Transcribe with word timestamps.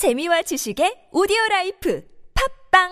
재미와 0.00 0.40
지식의 0.40 1.12
오디오 1.12 1.36
라이프 1.50 2.02
팝빵 2.72 2.88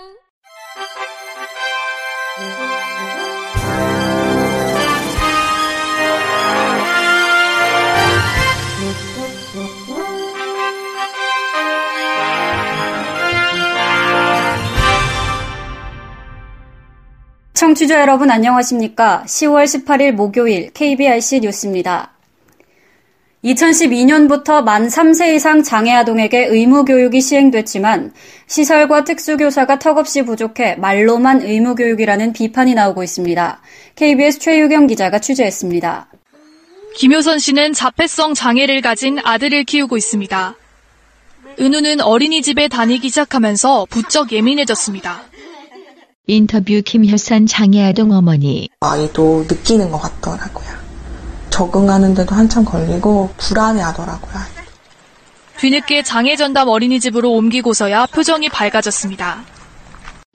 청취자 17.54 18.02
여러분 18.02 18.30
안녕하십니까? 18.30 19.22
10월 19.24 19.64
18일 19.64 20.12
목요일 20.12 20.70
KBRC 20.74 21.40
뉴스입니다. 21.40 22.17
2012년부터 23.44 24.62
만 24.62 24.88
3세 24.88 25.34
이상 25.34 25.62
장애 25.62 25.92
아동에게 25.92 26.46
의무 26.46 26.84
교육이 26.84 27.20
시행됐지만 27.20 28.12
시설과 28.48 29.04
특수교사가 29.04 29.78
턱없이 29.78 30.22
부족해 30.22 30.74
말로만 30.76 31.42
의무 31.42 31.76
교육이라는 31.76 32.32
비판이 32.32 32.74
나오고 32.74 33.04
있습니다. 33.04 33.60
KBS 33.94 34.40
최유경 34.40 34.88
기자가 34.88 35.20
취재했습니다. 35.20 36.08
김효선 36.96 37.38
씨는 37.38 37.74
자폐성 37.74 38.34
장애를 38.34 38.80
가진 38.80 39.18
아들을 39.22 39.64
키우고 39.64 39.96
있습니다. 39.96 40.56
은우는 41.60 42.00
어린이집에 42.00 42.68
다니기 42.68 43.08
시작하면서 43.08 43.86
부쩍 43.88 44.32
예민해졌습니다. 44.32 45.22
인터뷰 46.26 46.82
김효선 46.84 47.46
장애아동 47.46 48.10
어머니. 48.10 48.68
아이도 48.80 49.44
느끼는 49.48 49.90
것 49.90 49.98
같더라고요. 49.98 50.87
적응하는데도 51.58 52.34
한참 52.34 52.64
걸리고 52.64 53.30
불안해 53.36 53.82
하더라고요. 53.82 54.32
뒤늦게 55.56 56.04
장애 56.04 56.36
전담 56.36 56.68
어린이집으로 56.68 57.32
옮기고서야 57.32 58.06
표정이 58.06 58.48
밝아졌습니다. 58.48 59.42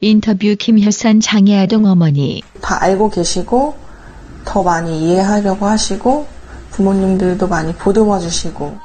인터뷰 0.01 0.53
김효선 0.59 1.21
장애아동 1.21 1.85
어머니. 1.85 2.43
다 2.61 2.77
알고 2.81 3.09
계시고 3.09 3.77
더 4.43 4.63
많이 4.63 4.99
이해하려고 4.99 5.65
하시고 5.65 6.27
부모님들도 6.71 7.47
많이 7.47 7.73
보듬어 7.73 8.19
주시고 8.19 8.77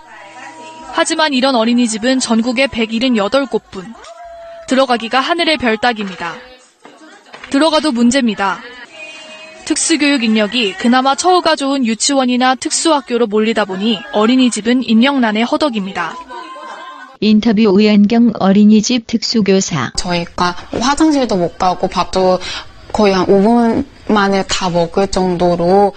하지만 0.93 1.33
이런 1.33 1.57
어린이집은 1.57 2.21
전국에 2.21 2.69
178곳뿐. 2.69 3.95
들어가기가 4.69 5.19
하늘의 5.19 5.57
별 5.57 5.77
따기입니다. 5.77 6.35
들어가도 7.51 7.91
문제입니다. 7.91 8.59
특수교육 9.69 10.25
인력이 10.25 10.73
그나마 10.79 11.15
처우가 11.15 11.55
좋은 11.55 11.85
유치원이나 11.85 12.55
특수학교로 12.55 13.27
몰리다 13.27 13.67
보니 13.67 13.99
어린이집은 14.13 14.83
인력난의 14.83 15.45
허덕입니다. 15.45 16.17
인터뷰 17.21 17.65
우연경 17.65 18.33
어린이집 18.39 19.07
특수교사. 19.07 19.93
저희가 19.95 20.57
화장실도 20.73 21.37
못 21.37 21.59
가고 21.59 21.87
밥도 21.87 22.39
거의 22.95 23.13
한 23.13 23.27
5분 23.27 23.85
만에 24.11 24.43
다 24.49 24.71
먹을 24.71 25.07
정도로 25.07 25.93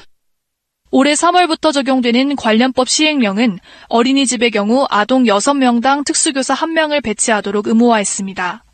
올해 0.90 1.14
3월부터 1.14 1.72
적용되는 1.72 2.36
관련법 2.36 2.90
시행령은 2.90 3.60
어린이집의 3.88 4.52
경우 4.52 4.86
아동 4.90 5.24
6명당 5.24 6.04
특수교사 6.04 6.56
1명을 6.56 7.02
배치하도록 7.02 7.68
의무화했습니다. 7.68 8.66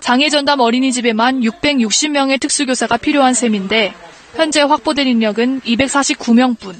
장애 0.00 0.28
전담 0.28 0.58
어린이집에만 0.58 1.40
660명의 1.42 2.40
특수교사가 2.40 2.96
필요한 2.96 3.34
셈인데 3.34 3.94
현재 4.34 4.60
확보된 4.62 5.06
인력은 5.06 5.60
249명뿐. 5.62 6.74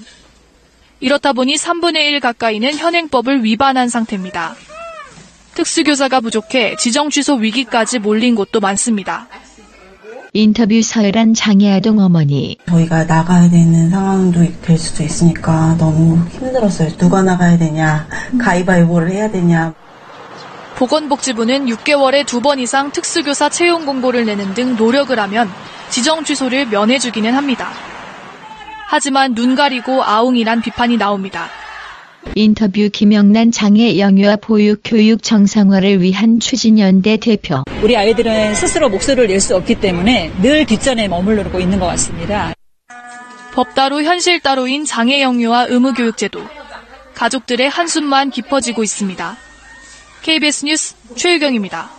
이렇다 1.01 1.33
보니 1.33 1.55
3분의 1.55 1.97
1 1.97 2.21
가까이는 2.21 2.77
현행법을 2.77 3.45
위반한 3.45 3.89
상태입니다. 3.89 4.57
특수교사가 5.55 6.21
부족해 6.21 6.77
지정 6.77 7.11
취소 7.11 7.35
위기까지 7.35 7.99
몰린 7.99 8.35
곳도 8.35 8.61
많습니다. 8.61 9.29
인터뷰 10.33 10.81
서열한 10.83 11.35
장애아동 11.35 11.99
어머니. 12.01 12.59
저희가 12.69 13.05
나가야 13.05 13.49
되는 13.51 13.91
상황도 13.91 14.61
될 14.63 14.79
수도 14.79 15.03
있으니까 15.03 15.75
너무 15.79 16.19
힘들었어요. 16.31 16.91
누가 16.97 17.23
나가야 17.23 17.59
되냐, 17.59 18.07
가위바위보를 18.39 19.11
해야 19.11 19.31
되냐. 19.31 19.73
보건복지부는 20.77 21.67
6개월에 21.67 22.25
두 22.27 22.41
번 22.41 22.61
이상 22.61 22.93
특수교사 22.93 23.49
채용 23.49 23.85
공고를 23.87 24.27
내는 24.27 24.55
등 24.55 24.77
노력을 24.77 25.19
하면 25.19 25.51
지정 25.91 26.25
취소를 26.25 26.67
면해주기는 26.67 27.33
합니다. 27.35 27.71
하지만 28.87 29.35
눈 29.35 29.55
가리고 29.55 30.03
아웅이란 30.03 30.63
비판이 30.63 30.97
나옵니다. 30.97 31.49
인터뷰 32.35 32.89
김영란 32.93 33.53
장애 33.53 33.99
영유아 33.99 34.37
보육 34.37 34.81
교육 34.85 35.23
정상화를 35.23 36.03
위한 36.03 36.41
추진연대 36.41 37.19
대표. 37.19 37.63
우리 37.83 37.97
아이들은 37.97 38.55
스스로 38.55 38.89
목소리를 38.89 39.29
낼 39.29 39.41
수 39.41 39.57
없기 39.57 39.77
때문에 39.77 40.33
늘 40.43 40.67
뒷전에 40.67 41.09
머물르고 41.09 41.59
있는 41.61 41.79
것 41.79 41.87
같습니다. 41.87 42.53
법 43.55 43.75
따로 43.75 44.03
현실 44.03 44.41
따로인 44.41 44.85
장애 44.85 45.23
영유아 45.23 45.67
의무 45.69 45.95
교육 45.95 46.17
제도. 46.17 46.43
가족들의 47.15 47.69
한숨만 47.69 48.31
깊어지고 48.31 48.83
있습니다. 48.85 49.37
KBS 50.23 50.65
뉴스 50.67 50.95
최유경입니다. 51.17 51.91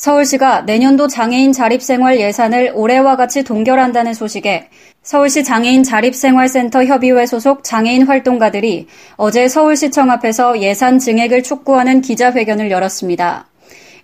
서울시가 0.00 0.62
내년도 0.62 1.08
장애인 1.08 1.52
자립생활 1.52 2.18
예산을 2.20 2.72
올해와 2.74 3.16
같이 3.16 3.44
동결한다는 3.44 4.14
소식에 4.14 4.70
서울시 5.02 5.44
장애인 5.44 5.82
자립생활센터 5.82 6.86
협의회 6.86 7.26
소속 7.26 7.62
장애인 7.62 8.06
활동가들이 8.06 8.86
어제 9.16 9.46
서울시청 9.46 10.10
앞에서 10.10 10.62
예산 10.62 10.98
증액을 10.98 11.42
촉구하는 11.42 12.00
기자회견을 12.00 12.70
열었습니다. 12.70 13.46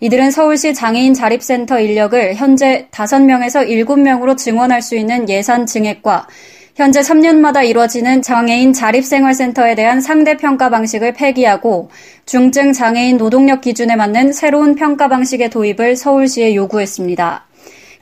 이들은 0.00 0.32
서울시 0.32 0.74
장애인 0.74 1.14
자립센터 1.14 1.80
인력을 1.80 2.34
현재 2.34 2.88
5명에서 2.90 3.66
7명으로 3.66 4.36
증원할 4.36 4.82
수 4.82 4.96
있는 4.96 5.26
예산 5.30 5.64
증액과 5.64 6.26
현재 6.76 7.00
3년마다 7.00 7.66
이루어지는 7.66 8.20
장애인 8.20 8.74
자립생활센터에 8.74 9.74
대한 9.74 10.02
상대 10.02 10.36
평가 10.36 10.68
방식을 10.68 11.14
폐기하고 11.14 11.88
중증 12.26 12.74
장애인 12.74 13.16
노동력 13.16 13.62
기준에 13.62 13.96
맞는 13.96 14.34
새로운 14.34 14.74
평가 14.74 15.08
방식의 15.08 15.48
도입을 15.48 15.96
서울시에 15.96 16.54
요구했습니다. 16.54 17.46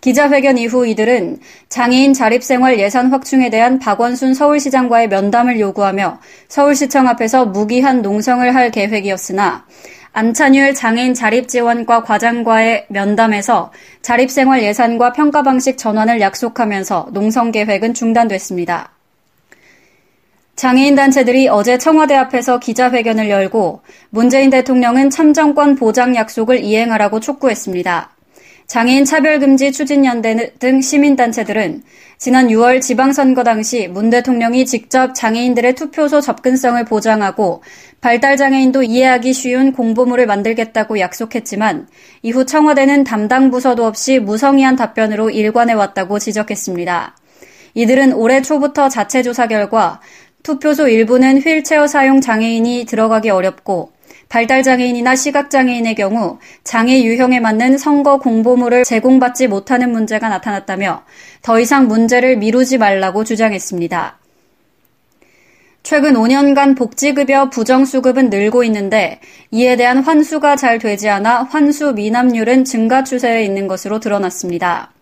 기자회견 0.00 0.58
이후 0.58 0.88
이들은 0.88 1.38
장애인 1.68 2.14
자립생활 2.14 2.80
예산 2.80 3.12
확충에 3.12 3.48
대한 3.48 3.78
박원순 3.78 4.34
서울시장과의 4.34 5.06
면담을 5.06 5.60
요구하며 5.60 6.18
서울시청 6.48 7.06
앞에서 7.06 7.46
무기한 7.46 8.02
농성을 8.02 8.52
할 8.56 8.72
계획이었으나 8.72 9.66
안찬율 10.16 10.74
장애인 10.74 11.12
자립지원과 11.12 12.04
과장과의 12.04 12.86
면담에서 12.88 13.72
자립생활 14.00 14.62
예산과 14.62 15.12
평가 15.12 15.42
방식 15.42 15.76
전환을 15.76 16.20
약속하면서 16.20 17.08
농성 17.10 17.50
계획은 17.50 17.94
중단됐습니다. 17.94 18.92
장애인 20.54 20.94
단체들이 20.94 21.48
어제 21.48 21.78
청와대 21.78 22.14
앞에서 22.14 22.60
기자회견을 22.60 23.28
열고 23.28 23.82
문재인 24.10 24.50
대통령은 24.50 25.10
참정권 25.10 25.74
보장 25.74 26.14
약속을 26.14 26.60
이행하라고 26.60 27.18
촉구했습니다. 27.18 28.10
장애인 28.68 29.04
차별금지 29.04 29.72
추진연대 29.72 30.54
등 30.60 30.80
시민단체들은 30.80 31.82
지난 32.16 32.48
6월 32.48 32.80
지방선거 32.80 33.42
당시 33.44 33.88
문 33.88 34.08
대통령이 34.08 34.64
직접 34.64 35.14
장애인들의 35.14 35.74
투표소 35.74 36.20
접근성을 36.20 36.82
보장하고 36.84 37.62
발달장애인도 38.04 38.82
이해하기 38.82 39.32
쉬운 39.32 39.72
공보물을 39.72 40.26
만들겠다고 40.26 41.00
약속했지만 41.00 41.88
이후 42.20 42.44
청와대는 42.44 43.02
담당 43.02 43.50
부서도 43.50 43.86
없이 43.86 44.18
무성의한 44.18 44.76
답변으로 44.76 45.30
일관해왔다고 45.30 46.18
지적했습니다. 46.18 47.16
이들은 47.72 48.12
올해 48.12 48.42
초부터 48.42 48.90
자체 48.90 49.22
조사 49.22 49.46
결과 49.46 50.02
투표소 50.42 50.88
일부는 50.88 51.38
휠체어 51.38 51.86
사용 51.86 52.20
장애인이 52.20 52.84
들어가기 52.84 53.30
어렵고 53.30 53.92
발달장애인이나 54.28 55.16
시각장애인의 55.16 55.94
경우 55.94 56.38
장애 56.62 57.02
유형에 57.02 57.40
맞는 57.40 57.78
선거 57.78 58.18
공보물을 58.18 58.84
제공받지 58.84 59.48
못하는 59.48 59.92
문제가 59.92 60.28
나타났다며 60.28 61.04
더 61.40 61.58
이상 61.58 61.88
문제를 61.88 62.36
미루지 62.36 62.76
말라고 62.76 63.24
주장했습니다. 63.24 64.18
최근 65.84 66.14
5년간 66.14 66.78
복지급여 66.78 67.50
부정수급은 67.50 68.30
늘고 68.30 68.64
있는데 68.64 69.20
이에 69.50 69.76
대한 69.76 69.98
환수가 69.98 70.56
잘 70.56 70.78
되지 70.78 71.10
않아 71.10 71.42
환수 71.42 71.92
미납률은 71.92 72.64
증가 72.64 73.04
추세에 73.04 73.44
있는 73.44 73.68
것으로 73.68 74.00
드러났습니다. 74.00 74.94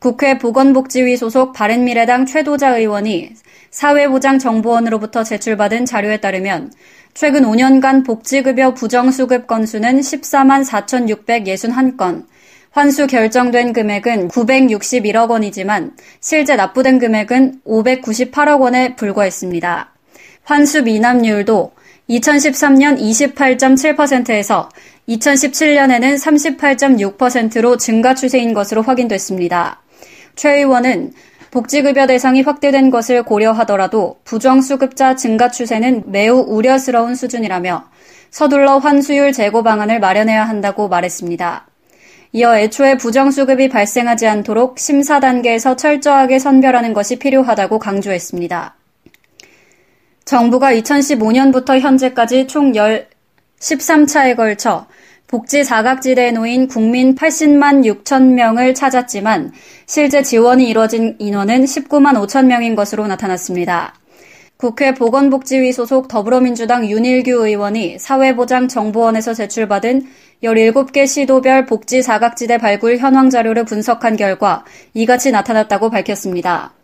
국회 0.00 0.36
보건복지위 0.36 1.16
소속 1.16 1.52
바른미래당 1.52 2.26
최도자 2.26 2.76
의원이 2.76 3.34
사회보장정보원으로부터 3.70 5.22
제출받은 5.22 5.84
자료에 5.84 6.16
따르면 6.16 6.72
최근 7.14 7.44
5년간 7.44 8.04
복지급여 8.04 8.74
부정수급 8.74 9.46
건수는 9.46 10.00
14만 10.00 10.66
4,661건, 10.66 12.26
환수 12.72 13.06
결정된 13.06 13.72
금액은 13.72 14.26
961억 14.28 15.30
원이지만 15.30 15.92
실제 16.20 16.56
납부된 16.56 16.98
금액은 16.98 17.60
598억 17.64 18.60
원에 18.60 18.96
불과했습니다. 18.96 19.95
환수 20.46 20.82
미납률도 20.84 21.72
2013년 22.08 23.00
28.7%에서 23.00 24.68
2017년에는 25.08 26.14
38.6%로 26.56 27.76
증가 27.76 28.14
추세인 28.14 28.54
것으로 28.54 28.82
확인됐습니다. 28.82 29.82
최 30.36 30.58
의원은 30.58 31.12
복지급여 31.50 32.06
대상이 32.06 32.42
확대된 32.42 32.90
것을 32.90 33.24
고려하더라도 33.24 34.20
부정수급자 34.22 35.16
증가 35.16 35.50
추세는 35.50 36.04
매우 36.06 36.38
우려스러운 36.38 37.16
수준이라며 37.16 37.84
서둘러 38.30 38.78
환수율 38.78 39.32
제고 39.32 39.64
방안을 39.64 39.98
마련해야 39.98 40.44
한다고 40.44 40.86
말했습니다. 40.86 41.66
이어 42.34 42.56
애초에 42.56 42.96
부정수급이 42.98 43.68
발생하지 43.68 44.28
않도록 44.28 44.78
심사 44.78 45.18
단계에서 45.18 45.74
철저하게 45.74 46.38
선별하는 46.38 46.92
것이 46.92 47.18
필요하다고 47.18 47.80
강조했습니다. 47.80 48.75
정부가 50.26 50.72
2015년부터 50.72 51.78
현재까지 51.78 52.48
총 52.48 52.72
13차에 52.72 54.34
걸쳐 54.34 54.86
복지 55.28 55.62
사각지대에 55.62 56.32
놓인 56.32 56.66
국민 56.66 57.14
80만 57.14 57.84
6천 57.84 58.32
명을 58.34 58.74
찾았지만 58.74 59.52
실제 59.86 60.22
지원이 60.22 60.68
이뤄진 60.68 61.14
인원은 61.20 61.64
19만 61.64 62.14
5천 62.26 62.46
명인 62.46 62.74
것으로 62.74 63.06
나타났습니다. 63.06 63.94
국회 64.56 64.94
보건복지위 64.94 65.72
소속 65.72 66.08
더불어민주당 66.08 66.88
윤일규 66.88 67.46
의원이 67.46 68.00
사회보장정보원에서 68.00 69.32
제출받은 69.32 70.08
17개 70.42 71.06
시도별 71.06 71.66
복지 71.66 72.02
사각지대 72.02 72.58
발굴 72.58 72.98
현황 72.98 73.30
자료를 73.30 73.64
분석한 73.64 74.16
결과 74.16 74.64
이같이 74.92 75.30
나타났다고 75.30 75.90
밝혔습니다. 75.90 76.75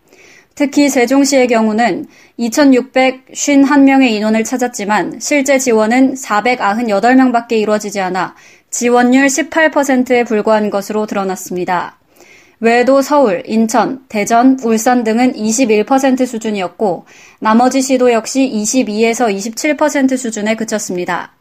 특히 0.55 0.89
세종시의 0.89 1.49
경우는 1.49 2.07
2,651명의 2.39 4.11
인원을 4.11 4.45
찾았지만 4.45 5.21
실제 5.21 5.59
지원은 5.59 6.15
498명밖에 6.15 7.53
이루어지지 7.53 8.01
않아 8.01 8.35
지원율 8.71 9.27
18%에 9.27 10.25
불과한 10.25 10.71
것으로 10.71 11.07
드러났습니다. 11.07 11.99
외에도 12.61 13.03
서울, 13.03 13.43
인천, 13.45 14.05
대전, 14.09 14.57
울산 14.63 15.03
등은 15.03 15.33
21% 15.35 16.27
수준이었고 16.27 17.07
나머지 17.41 17.83
시도 17.83 18.13
역시 18.13 18.49
22에서 18.55 19.35
27% 19.77 20.17
수준에 20.17 20.55
그쳤습니다. 20.55 21.33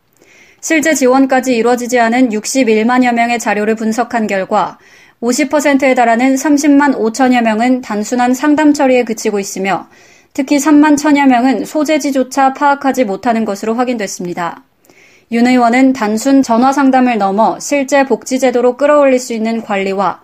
실제 0.62 0.94
지원까지 0.94 1.56
이루어지지 1.56 2.00
않은 2.00 2.30
61만여 2.30 3.14
명의 3.14 3.38
자료를 3.40 3.76
분석한 3.76 4.28
결과 4.28 4.80
50%에 5.22 5.94
달하는 5.94 6.34
30만 6.34 6.98
5천여 6.98 7.44
명은 7.44 7.82
단순한 7.82 8.34
상담 8.34 8.74
처리에 8.74 9.04
그치고 9.04 9.40
있으며 9.40 9.88
특히 10.34 10.58
3만 10.58 10.98
천여 10.98 11.28
명은 11.28 11.66
소재지조차 11.66 12.54
파악하지 12.54 13.04
못하는 13.04 13.46
것으로 13.46 13.76
확인됐습니다. 13.76 14.64
윤 15.32 15.48
의원은 15.48 15.94
단순 15.94 16.42
전화 16.42 16.74
상담을 16.74 17.18
넘어 17.18 17.60
실제 17.60 18.04
복지제도로 18.04 18.78
끌어올릴 18.78 19.20
수 19.20 19.34
있는 19.34 19.62
관리와 19.62 20.22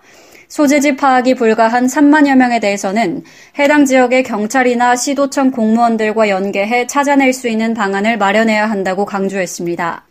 소재지 0.48 0.96
파악이 0.96 1.34
불가한 1.34 1.86
3만여 1.86 2.34
명에 2.34 2.58
대해서는 2.58 3.22
해당 3.58 3.84
지역의 3.84 4.24
경찰이나 4.24 4.96
시도청 4.96 5.50
공무원들과 5.50 6.28
연계해 6.28 6.86
찾아낼 6.86 7.32
수 7.32 7.48
있는 7.48 7.74
방안을 7.74 8.18
마련해야 8.18 8.68
한다고 8.68 9.04
강조했습니다. 9.04 10.07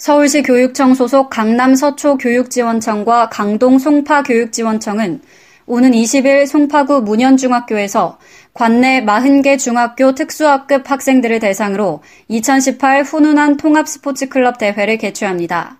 서울시 0.00 0.40
교육청 0.40 0.94
소속 0.94 1.28
강남 1.28 1.74
서초 1.74 2.16
교육지원청과 2.16 3.28
강동 3.28 3.78
송파 3.78 4.22
교육지원청은 4.22 5.20
오는 5.66 5.90
20일 5.90 6.46
송파구 6.46 7.02
문현중학교에서 7.02 8.18
관내 8.54 9.04
40개 9.04 9.58
중학교 9.58 10.14
특수학급 10.14 10.90
학생들을 10.90 11.38
대상으로 11.40 12.00
2018 12.28 13.02
훈훈한 13.02 13.58
통합스포츠클럽 13.58 14.56
대회를 14.56 14.96
개최합니다. 14.96 15.76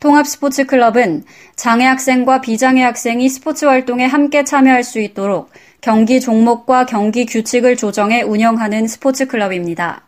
통합스포츠클럽은 0.00 1.24
장애 1.56 1.86
학생과 1.86 2.42
비장애 2.42 2.82
학생이 2.82 3.26
스포츠 3.30 3.64
활동에 3.64 4.04
함께 4.04 4.44
참여할 4.44 4.84
수 4.84 5.00
있도록 5.00 5.48
경기 5.80 6.20
종목과 6.20 6.84
경기 6.84 7.24
규칙을 7.24 7.78
조정해 7.78 8.20
운영하는 8.20 8.86
스포츠클럽입니다. 8.86 10.05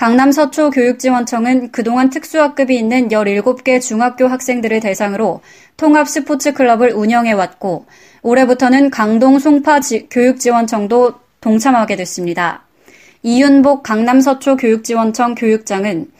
강남 0.00 0.32
서초 0.32 0.70
교육지원청은 0.70 1.72
그동안 1.72 2.08
특수학급이 2.08 2.74
있는 2.74 3.08
17개 3.08 3.82
중학교 3.82 4.28
학생들을 4.28 4.80
대상으로 4.80 5.42
통합 5.76 6.08
스포츠 6.08 6.54
클럽을 6.54 6.92
운영해 6.94 7.32
왔고 7.32 7.84
올해부터는 8.22 8.88
강동 8.88 9.38
송파 9.38 9.80
교육지원청도 10.10 11.16
동참하게 11.42 11.96
됐습니다. 11.96 12.62
이윤복 13.22 13.82
강남 13.82 14.22
서초 14.22 14.56
교육지원청 14.56 15.34
교육장은 15.34 16.10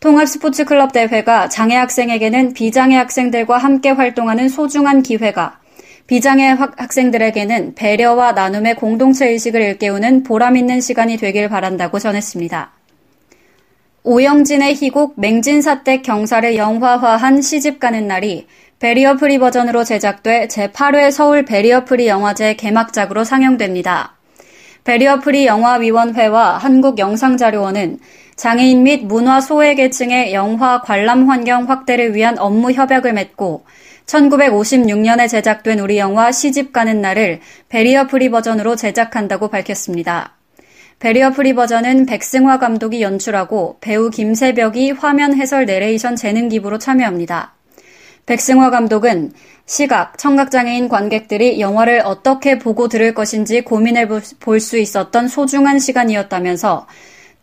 통합 0.00 0.26
스포츠 0.26 0.64
클럽 0.64 0.92
대회가 0.92 1.48
장애 1.48 1.76
학생에게는 1.76 2.52
비장애 2.52 2.96
학생들과 2.96 3.58
함께 3.58 3.90
활동하는 3.90 4.48
소중한 4.48 5.04
기회가 5.04 5.60
비장애 6.08 6.48
학생들에게는 6.48 7.76
배려와 7.76 8.32
나눔의 8.32 8.74
공동체 8.74 9.28
의식을 9.28 9.62
일깨우는 9.62 10.24
보람 10.24 10.56
있는 10.56 10.80
시간이 10.80 11.16
되길 11.16 11.48
바란다고 11.48 12.00
전했습니다. 12.00 12.72
오영진의 14.06 14.74
희곡 14.74 15.14
맹진사댁 15.16 16.02
경사를 16.02 16.56
영화화한 16.56 17.40
시집 17.40 17.80
가는 17.80 18.06
날이 18.06 18.46
배리어 18.78 19.16
프리 19.16 19.38
버전으로 19.38 19.82
제작돼 19.82 20.48
제8회 20.48 21.10
서울 21.10 21.46
배리어 21.46 21.86
프리 21.86 22.06
영화제 22.06 22.54
개막작으로 22.54 23.24
상영됩니다. 23.24 24.18
배리어 24.84 25.20
프리 25.20 25.46
영화위원회와 25.46 26.58
한국영상자료원은 26.58 27.98
장애인 28.36 28.82
및 28.82 29.06
문화 29.06 29.40
소외 29.40 29.74
계층의 29.74 30.34
영화 30.34 30.82
관람 30.82 31.30
환경 31.30 31.70
확대를 31.70 32.14
위한 32.14 32.38
업무 32.38 32.72
협약을 32.72 33.14
맺고 33.14 33.64
1956년에 34.04 35.30
제작된 35.30 35.80
우리 35.80 35.96
영화 35.96 36.30
시집 36.30 36.74
가는 36.74 37.00
날을 37.00 37.40
배리어 37.70 38.08
프리 38.08 38.30
버전으로 38.30 38.76
제작한다고 38.76 39.48
밝혔습니다. 39.48 40.33
배리어 41.04 41.32
프리 41.32 41.54
버전은 41.54 42.06
백승화 42.06 42.58
감독이 42.58 43.02
연출하고 43.02 43.76
배우 43.82 44.08
김새벽이 44.08 44.92
화면 44.92 45.34
해설 45.34 45.66
내레이션 45.66 46.16
재능 46.16 46.48
기부로 46.48 46.78
참여합니다. 46.78 47.52
백승화 48.24 48.70
감독은 48.70 49.32
시각, 49.66 50.16
청각장애인 50.16 50.88
관객들이 50.88 51.60
영화를 51.60 52.00
어떻게 52.06 52.58
보고 52.58 52.88
들을 52.88 53.12
것인지 53.12 53.60
고민해 53.60 54.08
볼 54.08 54.60
수 54.60 54.78
있었던 54.78 55.28
소중한 55.28 55.78
시간이었다면서 55.78 56.86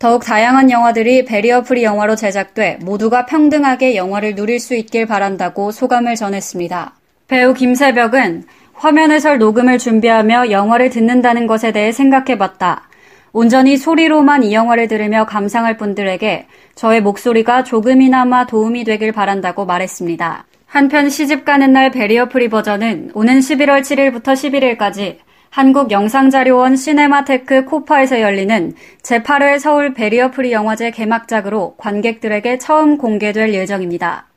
더욱 0.00 0.24
다양한 0.24 0.72
영화들이 0.72 1.24
배리어 1.24 1.62
프리 1.62 1.84
영화로 1.84 2.16
제작돼 2.16 2.80
모두가 2.82 3.26
평등하게 3.26 3.94
영화를 3.94 4.34
누릴 4.34 4.58
수 4.58 4.74
있길 4.74 5.06
바란다고 5.06 5.70
소감을 5.70 6.16
전했습니다. 6.16 6.96
배우 7.28 7.54
김새벽은 7.54 8.42
화면 8.74 9.12
해설 9.12 9.38
녹음을 9.38 9.78
준비하며 9.78 10.50
영화를 10.50 10.90
듣는다는 10.90 11.46
것에 11.46 11.70
대해 11.70 11.92
생각해 11.92 12.38
봤다. 12.38 12.88
온전히 13.32 13.78
소리로만 13.78 14.42
이 14.42 14.52
영화를 14.52 14.88
들으며 14.88 15.24
감상할 15.24 15.78
분들에게 15.78 16.46
저의 16.74 17.00
목소리가 17.00 17.64
조금이나마 17.64 18.46
도움이 18.46 18.84
되길 18.84 19.12
바란다고 19.12 19.64
말했습니다. 19.64 20.44
한편 20.66 21.08
시집 21.08 21.44
가는 21.44 21.72
날 21.72 21.90
배리어 21.90 22.28
프리 22.28 22.48
버전은 22.48 23.12
오는 23.14 23.38
11월 23.38 23.80
7일부터 23.80 24.32
11일까지 24.34 25.18
한국영상자료원 25.50 26.76
시네마테크 26.76 27.66
KOFA에서 27.66 28.20
열리는 28.22 28.74
제8회 29.02 29.58
서울 29.58 29.92
배리어 29.92 30.30
프리 30.30 30.52
영화제 30.52 30.90
개막작으로 30.90 31.74
관객들에게 31.76 32.58
처음 32.58 32.96
공개될 32.96 33.52
예정입니다. 33.52 34.28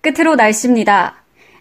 끝으로 0.00 0.36
날씨입니다. 0.36 1.19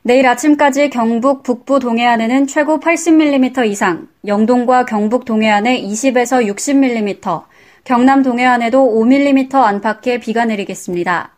내일 0.09 0.25
아침까지 0.25 0.89
경북 0.89 1.43
북부 1.43 1.77
동해안에는 1.79 2.47
최고 2.47 2.79
80mm 2.79 3.67
이상, 3.67 4.07
영동과 4.25 4.85
경북 4.85 5.23
동해안에 5.23 5.83
20에서 5.83 6.47
60mm, 6.47 7.43
경남 7.83 8.23
동해안에도 8.23 8.79
5mm 8.79 9.53
안팎의 9.53 10.19
비가 10.19 10.45
내리겠습니다. 10.45 11.35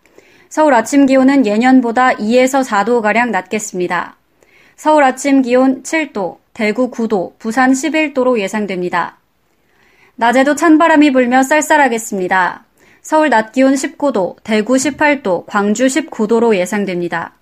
서울 0.47 0.73
아침 0.73 1.05
기온은 1.05 1.45
예년보다 1.45 2.13
2에서 2.13 2.65
4도가량 2.65 3.31
낮겠습니다. 3.31 4.15
서울 4.77 5.03
아침 5.03 5.41
기온 5.41 5.83
7도, 5.83 6.37
대구 6.53 6.91
9도, 6.91 7.37
부산 7.39 7.73
11도로 7.73 8.39
예상됩니다. 8.39 9.17
낮에도 10.15 10.55
찬바람이 10.55 11.11
불며 11.11 11.43
쌀쌀하겠습니다. 11.43 12.63
서울 13.01 13.31
낮 13.31 13.51
기온 13.51 13.73
19도, 13.73 14.37
대구 14.45 14.75
18도, 14.75 15.45
광주 15.45 15.87
19도로 15.87 16.55
예상됩니다. 16.55 17.33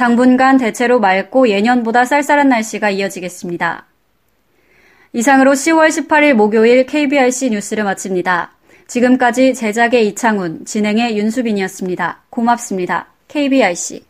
당분간 0.00 0.56
대체로 0.56 0.98
맑고 0.98 1.50
예년보다 1.50 2.06
쌀쌀한 2.06 2.48
날씨가 2.48 2.88
이어지겠습니다. 2.88 3.84
이상으로 5.12 5.52
10월 5.52 5.88
18일 5.88 6.32
목요일 6.32 6.86
KBRC 6.86 7.50
뉴스를 7.50 7.84
마칩니다. 7.84 8.52
지금까지 8.86 9.52
제작의 9.52 10.08
이창훈, 10.08 10.64
진행의 10.64 11.18
윤수빈이었습니다. 11.18 12.22
고맙습니다. 12.30 13.08
KBRC. 13.28 14.02